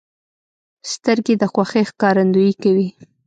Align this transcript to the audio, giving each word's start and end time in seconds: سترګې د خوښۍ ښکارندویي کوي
سترګې 0.91 1.33
د 1.37 1.43
خوښۍ 1.53 1.83
ښکارندویي 1.89 2.53
کوي 2.63 2.87